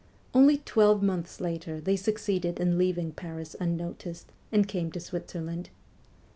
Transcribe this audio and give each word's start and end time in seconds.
Only 0.33 0.57
twelve 0.57 1.03
months 1.03 1.39
later 1.39 1.79
they 1.79 1.95
succeeded 1.95 2.59
in 2.59 2.79
leaving 2.79 3.11
Paris 3.11 3.55
unnoticed, 3.59 4.31
and 4.51 4.67
came 4.67 4.91
to 4.93 4.99
Switzerland. 4.99 5.69